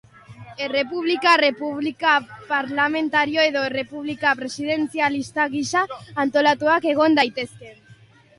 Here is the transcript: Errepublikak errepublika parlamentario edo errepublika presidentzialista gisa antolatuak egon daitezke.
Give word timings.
Errepublikak 0.67 1.33
errepublika 1.33 2.13
parlamentario 2.53 3.45
edo 3.51 3.61
errepublika 3.67 4.33
presidentzialista 4.41 5.47
gisa 5.59 5.85
antolatuak 6.25 6.91
egon 6.95 7.21
daitezke. 7.23 7.73